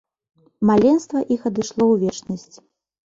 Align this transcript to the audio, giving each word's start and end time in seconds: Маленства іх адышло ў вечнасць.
Маленства 0.69 1.21
іх 1.35 1.41
адышло 1.49 1.83
ў 1.91 1.95
вечнасць. 2.05 2.55